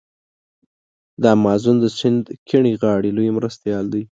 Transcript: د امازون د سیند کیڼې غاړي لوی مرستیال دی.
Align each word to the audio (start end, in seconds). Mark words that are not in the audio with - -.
د 1.21 1.23
امازون 1.37 1.75
د 1.79 1.85
سیند 1.97 2.23
کیڼې 2.47 2.73
غاړي 2.81 3.09
لوی 3.17 3.29
مرستیال 3.37 3.85
دی. 3.93 4.03